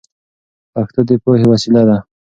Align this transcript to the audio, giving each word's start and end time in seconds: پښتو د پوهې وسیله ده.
پښتو 0.73 0.99
د 1.07 1.11
پوهې 1.23 1.45
وسیله 1.51 1.81
ده. 1.89 1.97